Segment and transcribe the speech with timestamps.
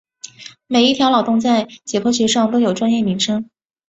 [0.65, 3.47] 每一条脑沟在解剖学上都有专有名称。